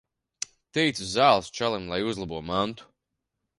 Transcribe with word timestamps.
Teicu 0.77 1.09
zāles 1.09 1.53
čalim, 1.59 1.87
lai 1.93 2.01
uzlabo 2.13 2.43
mantu. 2.51 2.91